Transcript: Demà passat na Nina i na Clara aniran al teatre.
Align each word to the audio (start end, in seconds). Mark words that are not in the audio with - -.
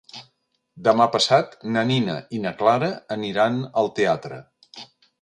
Demà 0.87 1.07
passat 1.15 1.53
na 1.77 1.85
Nina 1.91 2.17
i 2.39 2.41
na 2.49 2.57
Clara 2.65 2.91
aniran 3.19 3.63
al 3.83 3.95
teatre. 4.01 4.45